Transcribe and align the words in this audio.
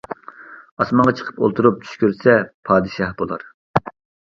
ئاسمانغا 0.85 1.13
چىقىپ 1.19 1.37
ئولتۇرۇپ 1.43 1.85
چۈش 1.85 2.01
كۆرسە، 2.05 2.35
پادىشاھ 2.71 3.15
بولار. 3.23 3.49